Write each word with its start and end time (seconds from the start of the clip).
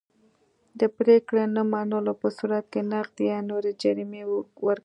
د 0.79 0.81
پرېکړې 0.97 1.43
نه 1.55 1.61
منلو 1.71 2.13
په 2.21 2.27
صورت 2.37 2.65
کې 2.73 2.81
نغدي 2.91 3.25
یا 3.33 3.39
نورې 3.49 3.71
جریمې 3.81 4.23
ورکوي. 4.33 4.75